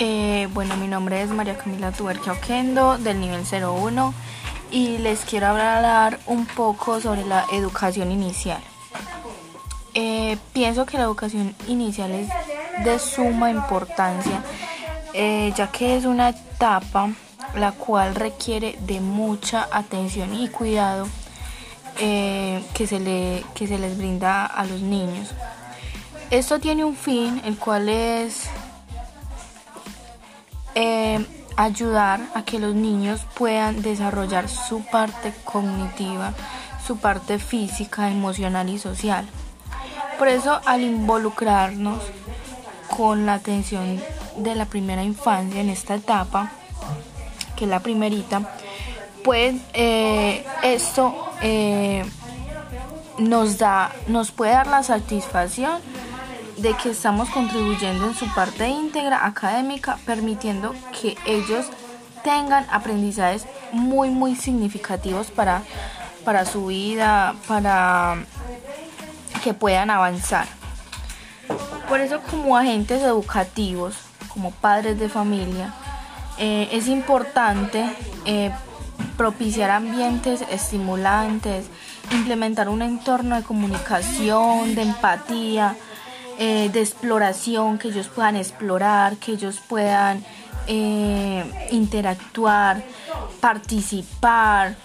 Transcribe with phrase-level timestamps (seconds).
[0.00, 4.14] Eh, bueno, mi nombre es María Camila Tuberquia Oquendo del nivel 01
[4.70, 8.62] y les quiero hablar un poco sobre la educación inicial.
[9.94, 12.28] Eh, pienso que la educación inicial es
[12.84, 14.44] de suma importancia
[15.14, 17.10] eh, ya que es una etapa
[17.56, 21.08] la cual requiere de mucha atención y cuidado
[21.96, 25.30] que, se le, que se les brinda a los niños.
[26.30, 28.48] Esto tiene un fin, el cual es
[30.80, 36.34] eh, ayudar a que los niños puedan desarrollar su parte cognitiva,
[36.86, 39.26] su parte física, emocional y social.
[40.20, 41.98] Por eso al involucrarnos
[42.96, 44.00] con la atención
[44.36, 46.52] de la primera infancia en esta etapa,
[47.56, 48.54] que es la primerita,
[49.24, 52.04] pues eh, esto eh,
[53.18, 55.80] nos da, nos puede dar la satisfacción
[56.58, 61.66] de que estamos contribuyendo en su parte íntegra académica, permitiendo que ellos
[62.22, 65.62] tengan aprendizajes muy, muy significativos para,
[66.24, 68.16] para su vida, para
[69.42, 70.46] que puedan avanzar.
[71.88, 73.94] Por eso como agentes educativos,
[74.28, 75.72] como padres de familia,
[76.38, 77.84] eh, es importante
[78.24, 78.50] eh,
[79.16, 81.66] propiciar ambientes estimulantes,
[82.12, 85.76] implementar un entorno de comunicación, de empatía,
[86.40, 90.24] eh, de exploración, que ellos puedan explorar, que ellos puedan
[90.68, 92.82] eh, interactuar,
[93.40, 94.76] participar,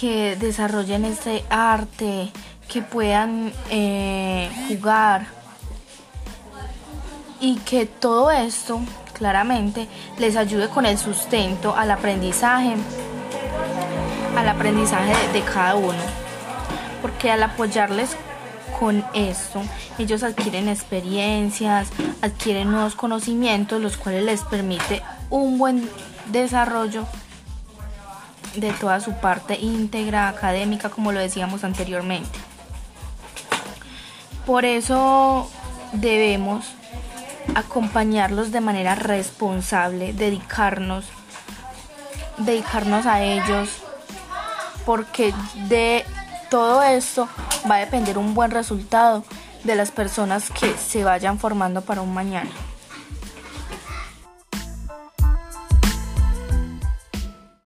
[0.00, 2.32] que desarrollen ese arte,
[2.68, 5.26] que puedan eh, jugar
[7.38, 8.80] y que todo esto
[9.12, 9.88] claramente
[10.18, 12.76] les ayude con el sustento al aprendizaje,
[14.36, 16.00] al aprendizaje de cada uno.
[17.02, 18.16] Porque al apoyarles
[18.84, 19.62] con esto
[19.98, 21.88] ellos adquieren experiencias,
[22.20, 25.88] adquieren nuevos conocimientos, los cuales les permite un buen
[26.26, 27.06] desarrollo
[28.56, 32.38] de toda su parte íntegra, académica, como lo decíamos anteriormente.
[34.44, 35.50] Por eso
[35.94, 36.66] debemos
[37.54, 41.06] acompañarlos de manera responsable, dedicarnos,
[42.36, 43.78] dedicarnos a ellos,
[44.84, 45.32] porque
[45.68, 46.04] de
[46.50, 47.30] todo esto
[47.70, 49.24] va a depender un buen resultado
[49.64, 52.50] de las personas que se vayan formando para un mañana.